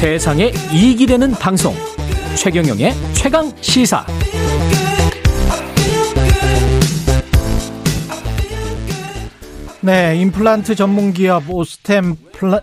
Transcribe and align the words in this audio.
세상에 0.00 0.50
이익이 0.72 1.04
되는 1.06 1.30
방송 1.32 1.74
최경영의 2.34 2.92
최강 3.12 3.50
시사 3.56 4.02
네, 9.82 10.16
임플란트 10.16 10.74
전문 10.74 11.12
기업 11.12 11.50
오스템 11.50 12.14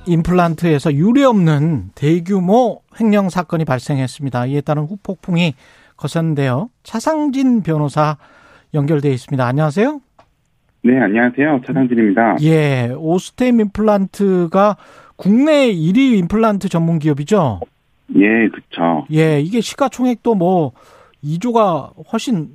임플란트에서 0.08 0.96
유례 0.96 1.26
없는 1.26 1.92
대규모 1.94 2.82
횡령 3.00 3.30
사건이 3.30 3.66
발생했습니다. 3.66 4.48
이에 4.48 4.62
따른 4.62 4.86
후폭풍이 4.86 5.54
거센데요. 5.96 6.72
차상진 6.82 7.62
변호사 7.62 8.18
연결돼 8.74 9.12
있습니다. 9.12 9.46
안녕하세요. 9.46 10.02
네, 10.84 11.00
안녕하세요. 11.00 11.62
차상진입니다. 11.68 12.38
예, 12.42 12.94
오스템 12.98 13.60
임플란트가 13.60 14.78
국내 15.18 15.74
1위 15.74 16.18
임플란트 16.20 16.70
전문 16.70 17.00
기업이죠? 17.00 17.60
예, 18.16 18.48
그렇죠. 18.48 19.06
예, 19.12 19.42
이게 19.42 19.60
시가총액도 19.60 20.36
뭐 20.36 20.72
2조가 21.24 21.92
훨씬 22.12 22.48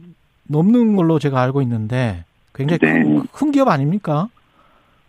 넘는 0.48 0.96
걸로 0.96 1.18
제가 1.18 1.42
알고 1.42 1.60
있는데 1.62 2.24
굉장히 2.54 2.78
네. 2.80 3.02
큰, 3.02 3.26
큰 3.32 3.52
기업 3.52 3.68
아닙니까? 3.68 4.28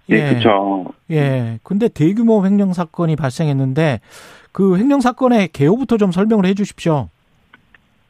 예, 0.10 0.18
네, 0.18 0.30
그렇죠. 0.30 0.86
예. 1.12 1.60
근데 1.64 1.88
대규모 1.88 2.46
횡령 2.46 2.74
사건이 2.74 3.16
발생했는데 3.16 4.02
그 4.52 4.78
횡령 4.78 5.00
사건의 5.00 5.50
개요부터 5.50 5.98
좀 5.98 6.12
설명을 6.12 6.46
해 6.46 6.54
주십시오. 6.54 7.10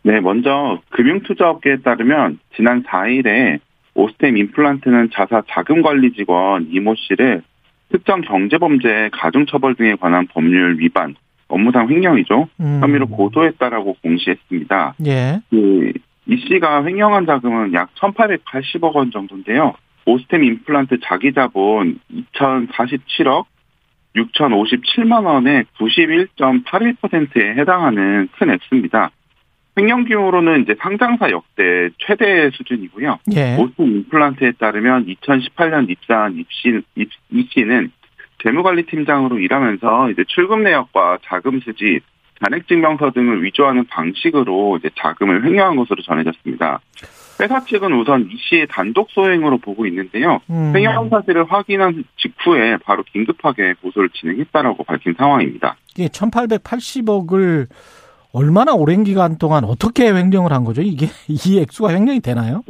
네, 0.03 0.19
먼저 0.19 0.79
금융투자업계에 0.89 1.77
따르면 1.77 2.39
지난 2.55 2.83
4일에 2.83 3.59
오스템 3.95 4.37
임플란트는 4.37 5.11
자사 5.13 5.43
자금관리 5.49 6.13
직원 6.13 6.67
이모 6.71 6.95
씨를 6.95 7.43
특정 7.93 8.21
경제범죄 8.21 9.11
가중처벌 9.13 9.75
등에 9.75 9.95
관한 9.95 10.27
법률 10.27 10.79
위반, 10.79 11.15
업무상 11.47 11.87
횡령이죠. 11.89 12.49
음. 12.59 12.79
혐의로 12.81 13.07
고소했다라고 13.07 13.97
공시했습니다. 14.01 14.95
예. 15.05 15.39
그, 15.51 15.93
이 16.25 16.37
씨가 16.37 16.85
횡령한 16.85 17.27
자금은 17.27 17.73
약 17.73 17.93
1,880억 17.95 18.95
원 18.95 19.11
정도인데요. 19.11 19.75
오스템 20.05 20.43
임플란트 20.43 20.97
자기 21.03 21.33
자본 21.33 21.99
2,047억 22.11 23.45
6,057만 24.15 25.25
원의 25.25 25.65
91.81%에 25.77 27.55
해당하는 27.55 28.27
큰 28.37 28.49
액수입니다. 28.49 29.11
횡령 29.77 30.05
규모로는 30.05 30.61
이제 30.63 30.75
상장사 30.79 31.29
역대 31.31 31.89
최대 31.97 32.49
수준이고요. 32.51 33.19
예. 33.33 33.57
오스템 33.57 33.87
임플란트에 33.87 34.53
따르면 34.59 35.07
2018년 35.07 35.89
입사한 35.89 36.37
입시, 36.37 36.81
입, 36.95 37.09
이 37.31 37.47
씨는 37.51 37.91
재무관리팀장으로 38.43 39.39
일하면서 39.39 40.11
이제 40.11 40.23
출금 40.27 40.63
내역과 40.63 41.19
자금 41.23 41.59
수집, 41.61 42.01
잔액 42.43 42.67
증명서 42.67 43.11
등을 43.11 43.43
위조하는 43.43 43.85
방식으로 43.85 44.77
이제 44.77 44.89
자금을 44.99 45.45
횡령한 45.45 45.75
것으로 45.77 46.01
전해졌습니다. 46.03 46.81
회사 47.39 47.63
측은 47.63 47.93
우선 47.93 48.29
이 48.31 48.37
씨의 48.37 48.67
단독 48.69 49.09
소행으로 49.11 49.57
보고 49.57 49.85
있는데요. 49.87 50.39
음. 50.49 50.73
횡령 50.75 51.09
사실을 51.09 51.45
확인한 51.51 52.03
직후에 52.17 52.77
바로 52.77 53.03
긴급하게 53.03 53.73
고소를 53.81 54.09
진행했다라고 54.09 54.83
밝힌 54.83 55.15
상황입니다. 55.17 55.77
이게 55.95 56.07
1,880억을 56.07 57.67
얼마나 58.33 58.73
오랜 58.73 59.03
기간 59.03 59.37
동안 59.37 59.63
어떻게 59.63 60.11
횡령을 60.11 60.51
한 60.51 60.65
거죠? 60.65 60.81
이게 60.81 61.07
이 61.29 61.59
액수가 61.59 61.93
횡령이 61.93 62.19
되나요? 62.19 62.63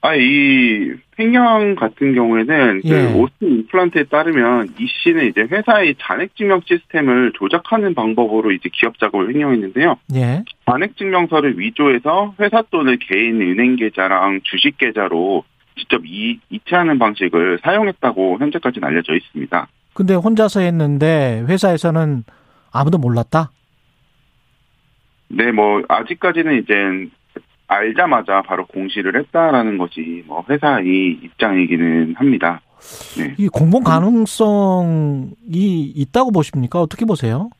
아, 0.00 0.14
이 0.14 0.92
횡령 1.18 1.74
같은 1.74 2.14
경우에는 2.14 2.82
그 2.82 2.88
예. 2.88 3.12
그 3.12 3.18
오스틴 3.18 3.48
임플란트에 3.48 4.04
따르면 4.04 4.68
이 4.78 4.86
씨는 4.86 5.26
이제 5.26 5.40
회사의 5.40 5.96
잔액 5.98 6.36
증명 6.36 6.60
시스템을 6.64 7.32
조작하는 7.34 7.94
방법으로 7.94 8.52
이제 8.52 8.70
기업 8.72 8.96
자금을 9.00 9.28
횡령했는데요. 9.30 9.96
예. 10.14 10.44
잔액 10.66 10.96
증명서를 10.96 11.58
위조해서 11.58 12.32
회사 12.38 12.62
돈을 12.62 12.98
개인 12.98 13.40
은행 13.40 13.74
계좌랑 13.74 14.40
주식 14.44 14.78
계좌로 14.78 15.42
직접 15.76 16.00
이, 16.06 16.38
이체하는 16.50 17.00
방식을 17.00 17.58
사용했다고 17.62 18.38
현재까지는 18.38 18.86
알려져 18.86 19.14
있습니다. 19.16 19.66
근데 19.94 20.14
혼자서 20.14 20.60
했는데 20.60 21.44
회사에서는 21.48 22.22
아무도 22.70 22.98
몰랐다? 22.98 23.50
네, 25.28 25.52
뭐 25.52 25.82
아직까지는 25.88 26.62
이제 26.62 26.74
알자마자 27.66 28.42
바로 28.42 28.66
공시를 28.66 29.18
했다라는 29.18 29.78
것이 29.78 30.24
뭐 30.26 30.44
회사의 30.48 31.18
입장이기는 31.22 32.14
합니다. 32.16 32.60
네. 33.18 33.34
이 33.36 33.48
공범 33.48 33.84
가능성이 33.84 35.32
있다고 35.94 36.32
보십니까? 36.32 36.80
어떻게 36.80 37.04
보세요? 37.04 37.50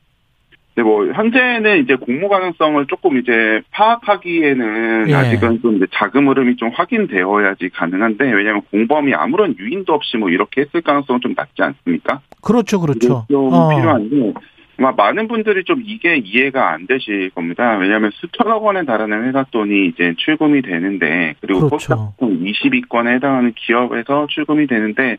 네, 0.77 0.85
뭐 0.85 1.05
현재는 1.13 1.83
이제 1.83 1.97
공모 1.97 2.29
가능성을 2.29 2.87
조금 2.87 3.19
이제 3.19 3.61
파악하기에는 3.73 5.07
예. 5.09 5.15
아직은 5.15 5.61
좀 5.61 5.77
이제 5.77 5.87
자금 5.93 6.29
흐름이 6.29 6.55
좀 6.55 6.71
확인되어야지 6.73 7.71
가능한데 7.71 8.31
왜냐하면 8.31 8.63
공범이 8.71 9.13
아무런 9.13 9.57
유인도 9.59 9.93
없이 9.93 10.17
뭐 10.17 10.31
이렇게 10.31 10.61
했을 10.61 10.81
가능성은 10.81 11.21
좀 11.21 11.35
낮지 11.37 11.63
않습니까? 11.63 12.21
그렇죠, 12.41 12.81
그렇죠. 12.81 13.27
좀 13.29 13.53
어. 13.53 13.69
필요한데 13.75 14.35
아마 14.79 14.93
많은 14.93 15.27
분들이 15.29 15.65
좀 15.65 15.83
이게 15.85 16.17
이해가 16.17 16.71
안 16.71 16.87
되실 16.87 17.31
겁니다. 17.31 17.77
왜냐하면 17.77 18.11
수천억 18.15 18.65
원에 18.65 18.85
달하는 18.85 19.27
회사 19.27 19.45
돈이 19.51 19.87
이제 19.89 20.15
출금이 20.17 20.63
되는데 20.63 21.35
그리고 21.41 21.67
그렇죠. 21.69 22.15
22건에 22.21 23.17
해당하는 23.17 23.53
기업에서 23.57 24.27
출금이 24.31 24.67
되는데 24.69 25.17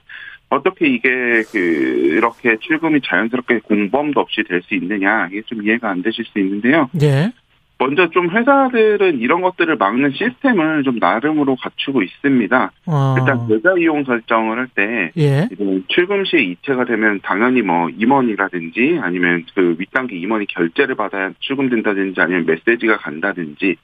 어떻게 0.50 0.88
이게 0.88 1.09
그 1.52 1.58
이렇게 1.58 2.58
출금이 2.58 3.02
자연스럽게 3.03 3.59
공범도 3.59 4.20
없이 4.20 4.44
될 4.47 4.62
수 4.64 4.75
있느냐 4.75 5.28
이게 5.31 5.42
좀 5.46 5.62
이해가 5.64 5.90
안 5.90 6.02
되실 6.02 6.26
수 6.26 6.40
있는데요. 6.40 6.90
예. 7.02 7.31
먼저 7.79 8.09
좀 8.09 8.29
회사들은 8.29 9.19
이런 9.19 9.41
것들을 9.41 9.78
막는 9.78 10.12
시스템을 10.12 10.84
좀 10.84 10.97
나름으로 11.00 11.56
갖추고 11.56 12.03
있습니다. 12.03 12.72
어. 12.85 13.16
일단 13.17 13.47
계좌 13.47 13.73
이용 13.79 14.03
설정을 14.03 14.59
할때 14.59 15.12
예. 15.17 15.47
출금 15.88 16.25
시에 16.25 16.41
이체가 16.41 16.84
되면 16.84 17.22
당연히 17.23 17.62
뭐 17.62 17.90
임원이라든지 17.90 19.00
아니면 19.01 19.45
그 19.56 19.78
윗단계 19.79 20.17
임원이 20.17 20.47
결제를 20.47 20.95
받아야 20.95 21.31
출금된다든지 21.40 22.19
아니면 22.19 22.45
메시지가 22.45 22.97
간다든지 22.97 23.78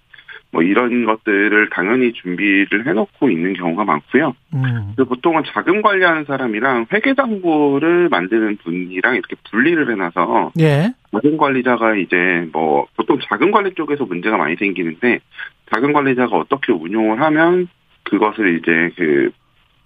뭐 0.55 0.63
이런 0.63 1.03
것들을 1.03 1.69
당연히 1.71 2.13
준비를 2.13 2.87
해놓고 2.87 3.29
있는 3.29 3.51
경우가 3.55 3.83
많고요. 3.83 4.33
음. 4.53 4.93
보통은 4.95 5.43
자금 5.53 5.81
관리하는 5.81 6.23
사람이랑 6.23 6.85
회계장부를 6.93 8.07
만드는 8.07 8.55
분이랑 8.63 9.15
이렇게 9.15 9.35
분리를 9.51 9.91
해놔서 9.91 10.53
예. 10.61 10.93
자금 11.11 11.35
관리자가 11.35 11.95
이제 11.95 12.47
뭐 12.53 12.87
보통 12.95 13.19
자금 13.29 13.51
관리 13.51 13.73
쪽에서 13.73 14.05
문제가 14.05 14.37
많이 14.37 14.55
생기는데 14.55 15.19
자금 15.73 15.91
관리자가 15.91 16.37
어떻게 16.37 16.71
운용을 16.71 17.21
하면 17.21 17.67
그것을 18.03 18.57
이제 18.57 18.91
그 18.95 19.31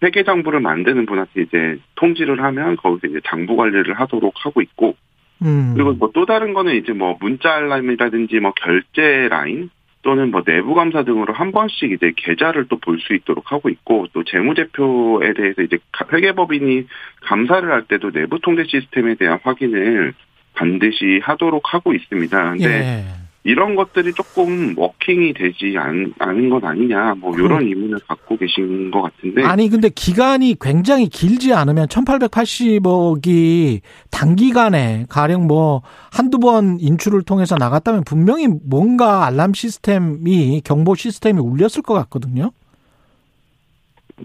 회계 0.03 0.23
장부를 0.23 0.59
만드는 0.59 1.07
분한테 1.07 1.41
이제 1.41 1.79
통지를 1.95 2.43
하면 2.43 2.75
거기서 2.77 3.07
이제 3.07 3.21
장부 3.25 3.55
관리를 3.55 3.95
하도록 3.95 4.31
하고 4.45 4.61
있고 4.61 4.95
음. 5.41 5.73
그리고 5.73 5.93
뭐 5.93 6.11
또 6.13 6.27
다른 6.27 6.53
거는 6.53 6.75
이제 6.75 6.93
뭐 6.93 7.17
문자 7.19 7.55
알람이라든지 7.55 8.39
뭐 8.39 8.51
결제 8.51 9.29
라인 9.29 9.71
또는 10.01 10.31
뭐 10.31 10.43
내부 10.43 10.73
감사 10.75 11.03
등으로 11.03 11.33
한 11.33 11.51
번씩 11.51 11.91
이제 11.91 12.13
계좌를 12.15 12.67
또 12.67 12.77
볼 12.77 12.99
수 12.99 13.13
있도록 13.13 13.51
하고 13.51 13.69
있고 13.69 14.07
또 14.13 14.23
재무제표에 14.23 15.33
대해서 15.33 15.61
이제 15.61 15.77
회계법인이 16.11 16.87
감사를 17.21 17.69
할 17.69 17.83
때도 17.83 18.11
내부 18.11 18.39
통제 18.39 18.63
시스템에 18.65 19.15
대한 19.15 19.39
확인을 19.43 20.13
반드시 20.55 21.19
하도록 21.23 21.61
하고 21.73 21.93
있습니다. 21.93 22.51
근데 22.51 22.65
예. 22.65 23.28
이런 23.43 23.75
것들이 23.75 24.13
조금 24.13 24.77
워킹이 24.77 25.33
되지 25.33 25.75
않, 25.77 26.13
않은 26.19 26.49
것 26.49 26.63
아니냐, 26.63 27.15
뭐, 27.19 27.33
이런 27.35 27.63
의문을 27.63 27.99
갖고 28.07 28.37
계신 28.37 28.91
것 28.91 29.01
같은데. 29.01 29.43
아니, 29.43 29.69
근데 29.69 29.87
기간이 29.89 30.57
굉장히 30.59 31.07
길지 31.07 31.53
않으면 31.53 31.87
1880억이 31.87 33.79
단기간에 34.11 35.05
가령 35.07 35.47
뭐, 35.47 35.81
한두 36.11 36.39
번 36.39 36.79
인출을 36.81 37.21
통해서 37.23 37.55
나갔다면 37.57 38.03
분명히 38.03 38.47
뭔가 38.47 39.25
알람 39.25 39.53
시스템이, 39.53 40.61
경보 40.65 40.95
시스템이 40.95 41.39
울렸을 41.39 41.81
것 41.81 41.93
같거든요. 41.93 42.51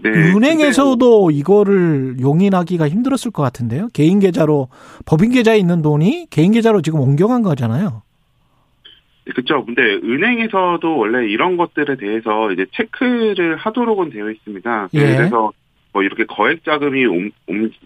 네, 0.03 0.09
은행에서도 0.09 1.31
이거를 1.31 2.17
용인하기가 2.19 2.89
힘들었을 2.89 3.31
것 3.31 3.43
같은데요. 3.43 3.87
개인 3.93 4.19
계좌로, 4.19 4.67
법인 5.05 5.31
계좌에 5.31 5.57
있는 5.57 5.81
돈이 5.81 6.27
개인 6.29 6.51
계좌로 6.51 6.81
지금 6.81 6.99
옮겨간 6.99 7.43
거잖아요. 7.43 8.01
그렇죠. 9.31 9.65
근데 9.65 9.81
은행에서도 9.81 10.97
원래 10.97 11.27
이런 11.27 11.57
것들에 11.57 11.95
대해서 11.97 12.51
이제 12.51 12.65
체크를 12.73 13.55
하도록은 13.57 14.11
되어 14.11 14.29
있습니다. 14.29 14.89
예. 14.93 14.99
그래서 14.99 15.51
뭐 15.93 16.03
이렇게 16.03 16.25
거액 16.25 16.63
자금이 16.63 17.05
움, 17.05 17.31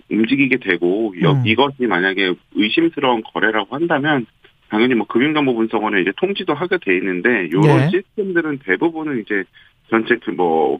움직이게 0.10 0.58
되고 0.58 1.14
음. 1.14 1.44
이것이 1.46 1.86
만약에 1.86 2.34
의심스러운 2.56 3.22
거래라고 3.34 3.76
한다면 3.76 4.26
당연히 4.70 4.96
뭐 4.96 5.08
금융정보분석원에 5.08 6.02
이제 6.02 6.12
통지도 6.18 6.54
하게 6.54 6.78
돼 6.78 6.98
있는데 6.98 7.46
이런 7.46 7.66
예. 7.66 7.90
시스템들은 7.90 8.60
대부분은 8.66 9.22
이제 9.22 9.44
전체 9.90 10.16
그 10.18 10.32
뭐 10.32 10.80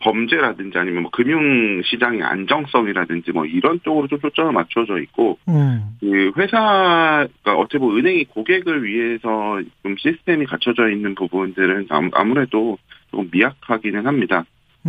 범죄라든지 0.00 0.76
아니면 0.78 1.02
뭐 1.02 1.10
금융 1.10 1.82
시장의 1.84 2.22
안정성이라든지 2.22 3.32
뭐 3.32 3.44
이런 3.44 3.80
쪽으로 3.84 4.08
좀 4.08 4.18
초점을 4.20 4.52
맞춰져 4.52 4.98
있고 5.00 5.38
음. 5.48 5.96
그 6.00 6.32
회사가 6.36 7.28
어차피 7.44 7.78
뭐 7.78 7.96
은행이 7.96 8.24
고객을 8.24 8.84
위해서 8.84 9.60
좀 9.82 9.96
시스템이 9.98 10.46
갖춰져 10.46 10.88
있는 10.90 11.14
부분들은 11.14 11.86
아무- 11.90 12.10
아무래도 12.14 12.78
조금 13.10 13.28
미약하기는 13.32 14.06
합니다. 14.06 14.44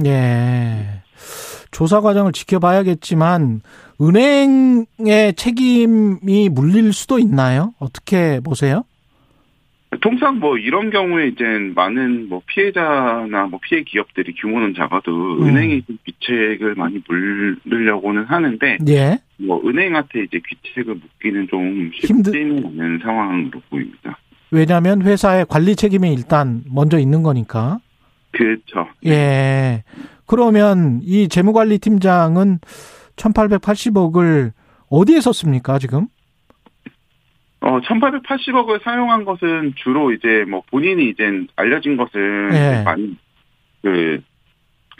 예. 0.05 1.01
조사 1.71 2.01
과정을 2.01 2.31
지켜봐야겠지만 2.33 3.61
은행의 4.01 5.33
책임이 5.35 6.49
물릴 6.49 6.93
수도 6.93 7.19
있나요? 7.19 7.73
어떻게 7.79 8.39
보세요? 8.41 8.83
통상 9.99 10.39
뭐 10.39 10.57
이런 10.57 10.89
경우에 10.89 11.27
이제 11.27 11.43
많은 11.75 12.29
뭐 12.29 12.41
피해자나 12.45 13.47
뭐 13.47 13.59
피해 13.61 13.83
기업들이 13.83 14.33
규모는 14.35 14.73
작아도 14.73 15.11
음. 15.11 15.47
은행이 15.47 15.83
좀 15.83 15.97
귀책을 16.05 16.75
많이 16.75 17.01
물으려고는 17.07 18.23
하는데 18.23 18.77
예. 18.87 19.19
뭐 19.37 19.61
은행한테 19.67 20.23
이제 20.23 20.39
귀책을 20.47 20.95
묻기는 20.95 21.47
좀 21.49 21.91
쉽지는 21.93 22.65
않은 22.65 22.99
상황으로 23.03 23.61
보입니다. 23.69 24.17
왜냐하면 24.49 25.01
회사의 25.01 25.45
관리 25.49 25.75
책임이 25.75 26.13
일단 26.13 26.63
먼저 26.71 26.97
있는 26.97 27.21
거니까. 27.21 27.79
그렇죠. 28.31 28.87
예. 29.05 29.83
그러면 30.25 31.01
이 31.03 31.27
재무관리 31.27 31.79
팀장은 31.79 32.59
1880억을 33.17 34.51
어디에 34.89 35.19
썼습니까, 35.19 35.79
지금? 35.79 36.07
어, 37.61 37.79
1880억을 37.79 38.83
사용한 38.83 39.23
것은 39.25 39.73
주로 39.77 40.11
이제 40.11 40.45
뭐 40.49 40.63
본인이 40.71 41.09
이제 41.09 41.23
알려진 41.55 41.95
것은 41.95 42.49
예. 42.53 42.57
이제 42.57 42.83
많이 42.83 43.15
그 43.83 44.21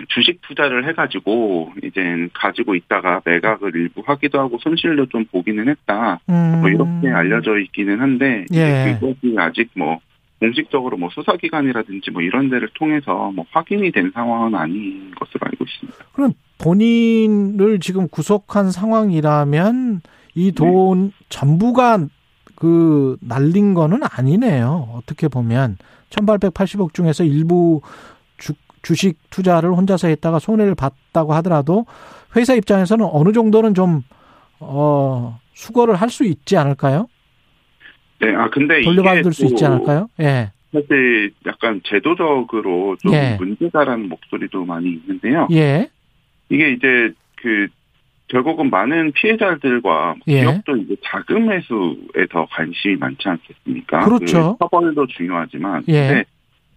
주식 0.07 0.41
투자를 0.41 0.87
해가지고 0.87 1.73
이제 1.83 2.27
가지고 2.33 2.75
있다가 2.75 3.21
매각을 3.25 3.75
일부 3.75 4.01
하기도 4.05 4.39
하고 4.39 4.57
손실도 4.59 5.07
좀 5.07 5.25
보기는 5.25 5.67
했다. 5.67 6.19
음. 6.29 6.61
뭐 6.61 6.69
이렇게 6.69 7.09
알려져 7.09 7.59
있기는 7.59 7.99
한데 7.99 8.45
예. 8.53 8.97
그것이 8.99 9.35
아직 9.37 9.69
뭐 9.75 9.99
공식적으로 10.39 10.97
뭐 10.97 11.09
수사기관이라든지 11.11 12.09
뭐 12.11 12.21
이런 12.23 12.49
데를 12.49 12.69
통해서 12.73 13.31
뭐 13.35 13.45
확인이 13.51 13.91
된 13.91 14.11
상황은 14.13 14.55
아닌 14.55 15.11
것으로 15.15 15.39
알고 15.41 15.65
있습니다. 15.65 16.05
그럼 16.13 16.33
본인을 16.59 17.79
지금 17.79 18.07
구속한 18.07 18.71
상황이라면 18.71 20.01
이 20.35 20.51
돈 20.53 21.11
전부가 21.29 22.07
그 22.61 23.17
날린 23.21 23.73
거는 23.73 24.01
아니네요. 24.03 24.89
어떻게 24.93 25.27
보면 25.27 25.77
1880억 26.11 26.93
중에서 26.93 27.23
일부 27.23 27.81
주, 28.37 28.53
주식 28.83 29.17
투자를 29.31 29.71
혼자서 29.71 30.09
했다가 30.09 30.37
손해를 30.37 30.75
봤다고 30.75 31.33
하더라도 31.33 31.87
회사 32.35 32.53
입장에서는 32.53 33.03
어느 33.11 33.31
정도는 33.31 33.73
좀 33.73 34.03
어, 34.59 35.39
수거를 35.55 35.95
할 35.95 36.09
수 36.09 36.23
있지 36.23 36.55
않을까요? 36.55 37.07
네, 38.19 38.35
아 38.35 38.47
근데 38.51 38.83
돌려받을 38.83 39.33
수 39.33 39.45
있지 39.45 39.63
또 39.63 39.65
않을까요? 39.65 40.07
예. 40.19 40.51
사실 40.71 41.33
약간 41.47 41.81
제도적으로 41.83 42.95
좀 42.97 43.11
예. 43.15 43.37
문제다라는 43.39 44.07
목소리도 44.07 44.65
많이 44.65 44.87
있는데요. 44.91 45.47
예. 45.51 45.89
이게 46.49 46.73
이제 46.73 47.11
그 47.37 47.69
결국은 48.31 48.69
많은 48.69 49.12
피해자들과 49.12 50.16
예. 50.28 50.42
기업도 50.42 50.78
이제 50.78 50.95
자금 51.04 51.51
회수에 51.51 52.25
더 52.30 52.45
관심이 52.50 52.95
많지 52.95 53.28
않겠습니까? 53.28 54.06
그렇죠. 54.06 54.57
그 54.57 54.66
처벌도 54.66 55.07
중요하지만 55.07 55.83
예. 55.89 56.07
근데 56.07 56.24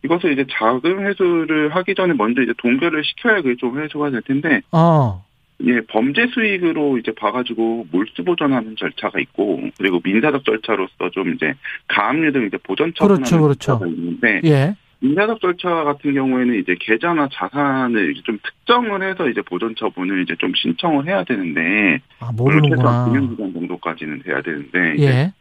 이것을 0.05 0.33
이제 0.33 0.45
자금 0.51 1.07
회수를 1.07 1.75
하기 1.75 1.95
전에 1.95 2.13
먼저 2.15 2.43
이제 2.43 2.53
동결을 2.59 3.05
시켜야 3.05 3.41
그게 3.41 3.55
좀 3.57 3.79
회수가 3.79 4.11
될 4.11 4.23
텐데 4.23 4.61
어. 4.73 5.25
예, 5.63 5.81
범죄 5.89 6.27
수익으로 6.27 6.99
이제 6.99 7.13
봐가지고 7.13 7.87
몰수 7.93 8.25
보전하는 8.25 8.75
절차가 8.77 9.21
있고 9.21 9.63
그리고 9.79 10.01
민사적 10.03 10.45
절차로서 10.45 11.11
좀 11.13 11.33
이제 11.35 11.55
가압류 11.87 12.33
등 12.33 12.47
이제 12.47 12.59
보전 12.65 12.93
처분하는 12.95 13.25
그렇죠, 13.25 13.41
그렇죠. 13.41 13.59
절차가 13.59 13.87
있는데 13.87 14.41
예. 14.45 14.75
민사적 15.05 15.41
절차 15.43 15.69
같은 15.85 16.15
경우에는 16.15 16.55
이제 16.59 16.75
계좌나 16.81 17.29
자산을 17.31 18.13
이제 18.13 18.23
좀 18.25 18.39
특정을 18.43 19.03
해서 19.03 19.29
이제 19.29 19.43
보전 19.43 19.75
처분을 19.77 20.23
이제 20.23 20.35
좀 20.39 20.53
신청을 20.55 21.07
해야 21.07 21.25
되는데 21.25 22.01
아, 22.21 22.33
모르는구나. 22.33 23.05
금융기관 23.05 23.53
정도까지는 23.53 24.23
돼야 24.23 24.41
되는데 24.41 24.97
예. 25.01 25.33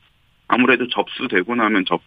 아무래도 0.49 0.85
접수되고 0.89 1.55
나면 1.55 1.85
접 1.85 2.01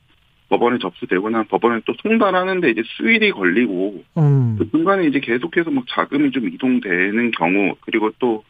법원에 0.50 0.78
접수되고 0.78 1.30
나면 1.30 1.46
법원에 1.48 1.80
또 1.86 1.94
송달하는데 2.02 2.70
이제 2.70 2.82
수일이 2.84 3.32
걸리고 3.32 4.04
음. 4.18 4.56
그 4.58 4.70
중간에 4.70 5.06
이제 5.06 5.18
계속해서 5.18 5.70
막 5.70 5.84
자금이 5.88 6.32
좀 6.32 6.48
이동되는 6.48 7.30
경우 7.30 7.74
그리고 7.80 8.10
또 8.18 8.44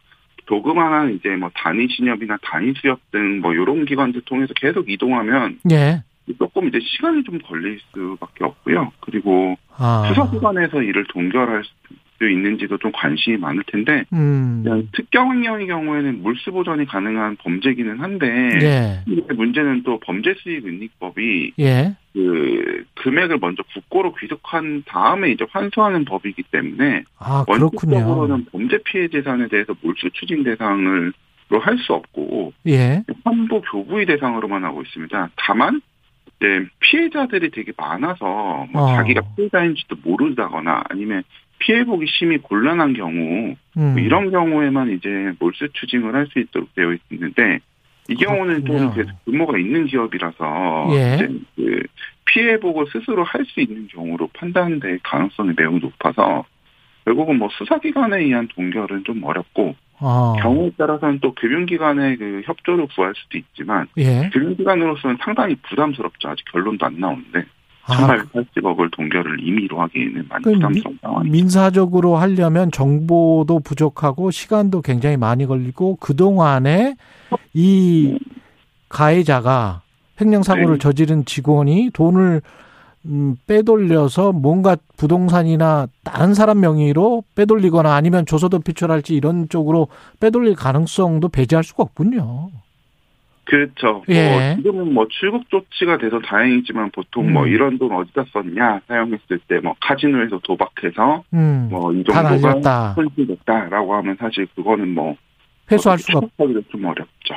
조그마한 0.46 1.14
이제 1.14 1.30
뭐 1.30 1.50
단위 1.54 1.88
신협이나 1.88 2.38
단위 2.42 2.72
수협 2.76 3.00
등 3.12 3.40
뭐 3.40 3.54
이런 3.54 3.84
기관들 3.84 4.22
통해서 4.22 4.52
계속 4.54 4.90
이동하면 4.90 5.58
예. 5.70 6.02
조금 6.38 6.68
이제 6.68 6.78
시간이 6.80 7.24
좀 7.24 7.38
걸릴 7.38 7.78
수밖에 7.92 8.44
없고요. 8.44 8.92
그리고 9.00 9.56
아. 9.76 10.04
수사 10.08 10.30
기관에서 10.30 10.82
이를 10.82 11.04
동결할 11.08 11.62
수 11.64 12.28
있는지도 12.28 12.78
좀 12.78 12.92
관심이 12.92 13.36
많을 13.36 13.62
텐데 13.66 14.04
음. 14.12 14.64
특경 14.92 15.32
횡령의 15.32 15.66
경우에는 15.66 16.22
몰수 16.22 16.50
보전이 16.50 16.86
가능한 16.86 17.36
범죄기는 17.36 18.00
한데 18.00 18.26
예. 18.62 19.34
문제는 19.34 19.82
또 19.82 20.00
범죄 20.00 20.34
수익 20.38 20.66
은닉법이 20.66 21.52
예. 21.58 21.94
그 22.14 22.84
금액을 22.94 23.38
먼저 23.38 23.62
국고로 23.74 24.14
귀속한 24.14 24.84
다음에 24.86 25.30
이제 25.30 25.44
환수하는 25.50 26.06
법이기 26.06 26.44
때문에 26.44 27.04
아. 27.18 27.44
원칙적으로는 27.46 28.46
범죄 28.46 28.78
피해 28.84 29.08
재산에 29.08 29.48
대해서 29.48 29.74
몰수 29.82 30.08
추징 30.14 30.42
대상을 30.42 31.12
할수 31.60 31.92
없고 31.92 32.54
예. 32.66 33.02
환부 33.24 33.60
교부의 33.60 34.06
대상으로만 34.06 34.64
하고 34.64 34.82
있습니다. 34.82 35.30
다만 35.36 35.80
이제 36.40 36.66
피해자들이 36.80 37.50
되게 37.50 37.72
많아서 37.76 38.66
뭐 38.72 38.82
어. 38.82 38.96
자기가 38.96 39.22
피해자인지도 39.36 39.96
모르다거나 40.04 40.84
아니면 40.88 41.22
피해 41.58 41.84
보기 41.84 42.06
심히 42.08 42.38
곤란한 42.38 42.92
경우 42.92 43.54
음. 43.76 43.92
뭐 43.92 43.98
이런 43.98 44.30
경우에만 44.30 44.90
이제 44.92 45.32
몰수 45.38 45.68
추징을 45.72 46.14
할 46.14 46.26
수 46.26 46.38
있도록 46.38 46.74
되어 46.74 46.94
있는데 47.10 47.60
이 48.08 48.14
경우는 48.14 48.64
좀 48.66 48.76
그렇군요. 48.76 48.94
계속 48.94 49.24
규모가 49.24 49.58
있는 49.58 49.86
기업이라서 49.86 50.88
예. 50.92 51.14
이제 51.16 51.28
그 51.56 51.82
피해 52.26 52.60
보고 52.60 52.84
스스로 52.86 53.24
할 53.24 53.44
수 53.46 53.60
있는 53.60 53.88
경우로 53.88 54.28
판단될 54.34 55.00
가능성이 55.02 55.52
매우 55.56 55.78
높아서 55.78 56.44
결국은 57.06 57.38
뭐 57.38 57.48
수사기관에 57.56 58.18
의한 58.18 58.48
동결은 58.54 59.04
좀 59.04 59.22
어렵고 59.22 59.74
아. 59.98 60.34
경우에 60.42 60.70
따라서는 60.76 61.20
또 61.20 61.32
금융기관의 61.34 62.16
그 62.16 62.42
협조를 62.44 62.88
구할 62.94 63.14
수도 63.16 63.38
있지만 63.38 63.86
예. 63.96 64.28
금융기관으로서는 64.32 65.16
상당히 65.22 65.54
부담스럽죠. 65.68 66.28
아직 66.28 66.44
결론도 66.52 66.84
안 66.84 66.98
나오는데 66.98 67.44
아, 67.84 67.94
1880억을 67.94 68.90
동결을 68.90 69.40
임의로 69.40 69.80
하기에는 69.82 70.26
많이 70.28 70.44
그 70.44 70.52
부담스러운 70.52 70.98
상황이죠. 71.00 71.32
민사적으로 71.32 72.16
하려면 72.16 72.72
정보도 72.72 73.60
부족하고 73.60 74.32
시간도 74.32 74.82
굉장히 74.82 75.16
많이 75.16 75.46
걸리고 75.46 75.96
그동안에 75.96 76.96
이 77.54 78.18
가해자가 78.88 79.82
횡령사고를 80.20 80.74
네. 80.74 80.78
저지른 80.78 81.24
직원이 81.24 81.90
돈을 81.94 82.42
음, 83.08 83.36
빼돌려서 83.46 84.32
뭔가 84.32 84.76
부동산이나 84.96 85.86
다른 86.04 86.34
사람 86.34 86.60
명의로 86.60 87.22
빼돌리거나 87.34 87.94
아니면 87.94 88.26
조서도 88.26 88.58
피출할지 88.60 89.14
이런 89.14 89.48
쪽으로 89.48 89.88
빼돌릴 90.20 90.54
가능성도 90.56 91.28
배제할 91.28 91.62
수가 91.64 91.82
없군요. 91.84 92.50
그렇죠. 93.44 94.02
예. 94.08 94.30
뭐 94.30 94.56
지금은 94.56 94.92
뭐 94.92 95.06
출국 95.08 95.48
조치가 95.48 95.98
돼서 95.98 96.18
다행이지만 96.18 96.90
보통 96.90 97.32
뭐 97.32 97.44
음. 97.44 97.48
이런 97.48 97.78
돈 97.78 97.92
어디다 97.92 98.24
썼냐 98.32 98.80
사용했을 98.88 99.38
때 99.46 99.60
뭐 99.62 99.74
카지노에서 99.80 100.40
도박해서 100.42 101.22
음, 101.32 101.68
뭐이다 101.70 102.38
정도가. 102.40 102.94
손실됐다라고 102.94 103.94
하면 103.94 104.16
사실 104.18 104.48
그거는 104.56 104.88
뭐 104.94 105.14
회수할 105.70 105.98
수가 105.98 106.18
없. 106.18 106.24
추적하기도 106.32 106.62
좀 106.72 106.84
어렵죠. 106.86 107.34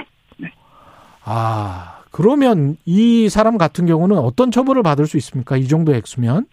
아, 1.25 1.98
그러면 2.11 2.75
이 2.85 3.29
사람 3.29 3.57
같은 3.57 3.85
경우는 3.85 4.17
어떤 4.17 4.51
처벌을 4.51 4.83
받을 4.83 5.05
수 5.05 5.17
있습니까? 5.17 5.57
이 5.57 5.67
정도 5.67 5.93
액수면? 5.93 6.45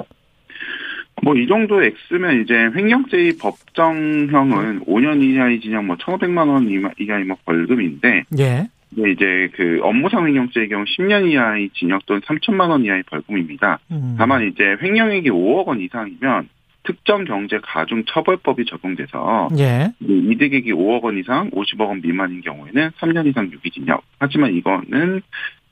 뭐 1.23 1.35
이 1.35 1.47
정도 1.49 1.83
액수면 1.83 2.43
이제 2.43 2.55
횡령죄의 2.55 3.39
법정형은 3.41 4.85
5년 4.85 5.23
이하의 5.23 5.61
징역 5.61 5.85
뭐 5.85 5.97
1,500만 5.97 6.49
원 6.49 6.69
이하- 6.69 6.91
이하의 6.99 7.25
뭐 7.25 7.37
벌금인데 7.45 8.25
예. 8.39 8.69
이제 8.93 9.49
그 9.55 9.81
업무상 9.83 10.27
횡령죄의 10.27 10.69
경우 10.69 10.85
10년 10.85 11.31
이하의 11.31 11.71
징역 11.75 12.05
또는 12.07 12.21
3천만 12.23 12.69
원 12.71 12.85
이하의 12.85 13.03
벌금입니다. 13.05 13.79
음. 13.91 14.15
다만 14.19 14.47
이제 14.47 14.77
횡령액이 14.81 15.31
5억 15.31 15.67
원 15.67 15.81
이상이면 15.81 16.49
특정 16.87 17.25
경제 17.25 17.59
가중 17.63 18.05
처벌법이 18.07 18.65
적용돼서 18.65 19.49
예. 19.59 19.93
이 20.01 20.31
이득액이 20.31 20.73
5억 20.73 21.03
원 21.03 21.19
이상 21.19 21.51
50억 21.51 21.89
원 21.89 22.01
미만인 22.01 22.41
경우에는 22.41 22.91
3년 22.99 23.27
이상 23.27 23.51
유기징역. 23.51 24.03
하지만 24.19 24.55
이거는 24.55 25.21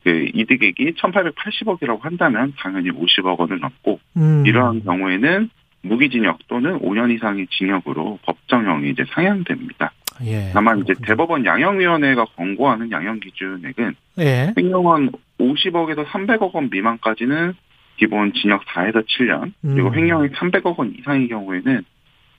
그 0.03 0.29
이득액이 0.35 0.93
1,880억이라고 0.93 2.01
한다면 2.03 2.53
당연히 2.59 2.91
50억 2.91 3.39
원을 3.39 3.61
넘고 3.61 4.01
음. 4.17 4.45
이러한 4.47 4.85
경우에는 4.85 5.49
무기징역 5.83 6.47
또는 6.49 6.79
5년 6.81 7.15
이상의 7.15 7.47
징역으로 7.51 8.19
법정형이 8.23 8.91
이제 8.91 9.05
상향됩니다. 9.15 9.93
예. 10.25 10.51
다만 10.53 10.81
이제 10.81 10.95
대법원 11.05 11.45
양형위원회가 11.45 12.25
권고하는 12.37 12.91
양형 12.91 13.21
기준액은 13.21 13.95
예. 14.21 14.53
횡령한 14.57 15.11
50억에서 15.39 16.05
300억 16.07 16.55
원 16.55 16.71
미만까지는 16.71 17.55
기본 17.97 18.33
징역 18.35 18.65
4에서 18.67 19.05
7년, 19.07 19.53
그리고 19.63 19.89
음. 19.89 19.95
횡령이 19.95 20.29
300억 20.31 20.77
원 20.79 20.95
이상의 20.99 21.29
경우에는 21.29 21.83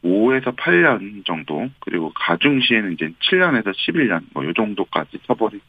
5에서 0.04 0.56
8년 0.56 1.26
정도, 1.26 1.68
그리고 1.80 2.12
가중 2.14 2.60
시에는 2.62 2.94
이제 2.94 3.12
7년에서 3.24 3.74
11년, 3.74 4.22
뭐 4.34 4.44
요 4.46 4.54
정도까지 4.54 5.18
처벌이 5.26 5.60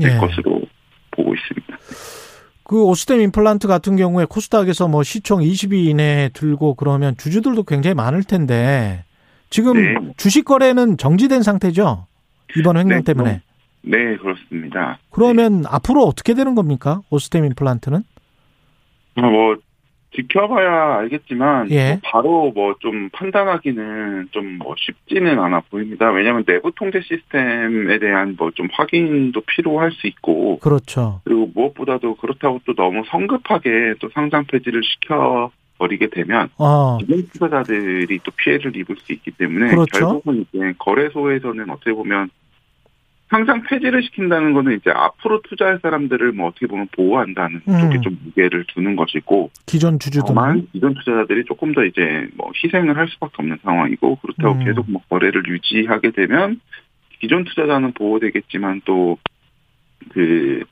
될 0.00 0.12
예. 0.12 0.16
것으로 0.18 0.62
보고 1.10 1.34
있습니다. 1.34 1.78
그 2.64 2.82
오스템 2.84 3.20
임플란트 3.22 3.66
같은 3.66 3.96
경우에 3.96 4.26
코스닥에서 4.28 4.88
뭐 4.88 5.02
시총 5.02 5.40
20위 5.40 5.86
이내에 5.86 6.28
들고 6.34 6.74
그러면 6.74 7.16
주주들도 7.16 7.62
굉장히 7.62 7.94
많을 7.94 8.22
텐데 8.22 9.04
지금 9.48 9.74
네. 9.82 10.12
주식 10.18 10.44
거래는 10.44 10.98
정지된 10.98 11.42
상태죠? 11.42 12.06
이번 12.56 12.76
횡령 12.76 12.98
네, 12.98 13.04
때문에. 13.04 13.40
네, 13.82 14.16
그렇습니다. 14.18 14.98
그러면 15.10 15.64
앞으로 15.66 16.02
어떻게 16.02 16.34
되는 16.34 16.54
겁니까? 16.54 17.00
오스템 17.08 17.46
임플란트는? 17.46 18.02
아, 19.24 19.30
뭐 19.30 19.56
지켜봐야 20.16 20.96
알겠지만 21.00 21.70
예. 21.70 21.90
뭐 21.90 21.98
바로 22.02 22.50
뭐 22.54 22.74
좀 22.80 23.10
판단하기는 23.10 24.28
좀 24.30 24.58
뭐 24.58 24.74
쉽지는 24.78 25.38
않아 25.38 25.60
보입니다. 25.70 26.10
왜냐하면 26.10 26.44
내부 26.44 26.72
통제 26.74 27.00
시스템에 27.02 27.98
대한 27.98 28.34
뭐 28.38 28.50
좀 28.52 28.68
확인도 28.72 29.40
필요할 29.42 29.92
수 29.92 30.06
있고 30.06 30.58
그렇죠. 30.60 31.20
그리고 31.24 31.50
무엇보다도 31.54 32.16
그렇다고 32.16 32.60
또 32.64 32.74
너무 32.74 33.04
성급하게 33.10 33.94
또 34.00 34.08
상장 34.14 34.44
폐지를 34.46 34.82
시켜 34.82 35.50
버리게 35.78 36.08
되면 36.08 36.48
어, 36.58 36.98
기존 36.98 37.28
투자자들이 37.28 38.18
또 38.24 38.32
피해를 38.32 38.74
입을 38.76 38.96
수 38.96 39.12
있기 39.12 39.30
때문에 39.32 39.68
그렇죠. 39.70 39.98
결국은 40.00 40.44
이제 40.52 40.72
거래소에서는 40.78 41.70
어떻게 41.70 41.92
보면 41.92 42.30
상장 43.30 43.62
폐지를 43.62 44.02
시킨다는 44.02 44.54
거는 44.54 44.76
이제 44.76 44.90
앞으로 44.90 45.42
투자할 45.42 45.80
사람들을 45.82 46.32
뭐 46.32 46.48
어떻게 46.48 46.66
보면 46.66 46.88
보호한다는 46.92 47.60
음. 47.68 47.78
쪽에 47.80 48.00
좀 48.00 48.18
무게를 48.24 48.64
두는 48.68 48.96
것이고 48.96 49.50
기존 49.66 49.98
주주들은. 49.98 50.34
다만 50.34 50.66
기존 50.72 50.94
투자자들이 50.94 51.44
조금 51.44 51.74
더 51.74 51.84
이제 51.84 52.28
뭐 52.36 52.50
희생을 52.62 52.96
할 52.96 53.08
수밖에 53.08 53.34
없는 53.38 53.58
상황이고 53.62 54.16
그렇다고 54.16 54.54
음. 54.54 54.64
계속 54.64 54.90
뭐 54.90 55.02
거래를 55.10 55.42
유지하게 55.46 56.12
되면 56.12 56.60
기존 57.20 57.44
투자자는 57.44 57.92
보호되겠지만 57.92 58.82
또그 58.84 60.64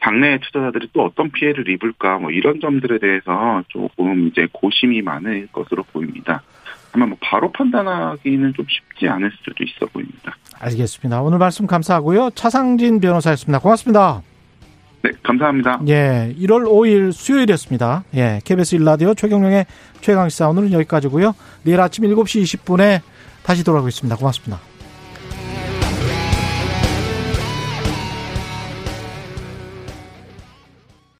당내 0.00 0.38
투자자들이 0.40 0.88
또 0.92 1.04
어떤 1.04 1.30
피해를 1.30 1.66
입을까 1.70 2.18
뭐 2.18 2.30
이런 2.30 2.60
점들에 2.60 2.98
대해서 2.98 3.62
조금 3.68 4.28
이제 4.28 4.46
고심이 4.52 5.00
많을 5.00 5.48
것으로 5.50 5.82
보입니다. 5.84 6.42
다만 6.94 7.08
뭐 7.08 7.18
바로 7.20 7.50
판단하기는 7.50 8.54
좀 8.54 8.64
쉽지 8.68 9.08
않을 9.08 9.32
수도 9.42 9.64
있어 9.64 9.84
보입니다. 9.86 10.36
알겠습니다. 10.60 11.22
오늘 11.22 11.38
말씀 11.38 11.66
감사하고요. 11.66 12.30
차상진 12.36 13.00
변호사였습니다. 13.00 13.58
고맙습니다. 13.58 14.22
네, 15.02 15.10
감사합니다. 15.24 15.80
예, 15.88 16.32
1월 16.38 16.62
5일 16.64 17.10
수요일이었습니다. 17.12 18.04
예, 18.14 18.40
KBS 18.44 18.78
1라디오 18.78 19.16
최경령의 19.16 19.66
최강시사 20.02 20.48
오늘은 20.48 20.72
여기까지고요. 20.72 21.34
내일 21.64 21.80
아침 21.80 22.04
7시 22.04 22.42
20분에 22.44 23.00
다시 23.42 23.64
돌아오겠습니다. 23.64 24.16
고맙습니다. 24.16 24.73